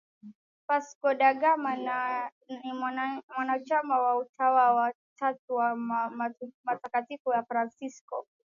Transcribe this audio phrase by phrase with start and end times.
[0.67, 1.75] Vasco da Gama
[2.49, 2.73] ni
[3.37, 5.75] mwanachama wa Utawa wa Tatu wa
[6.67, 8.27] Mtakatifu Fransisko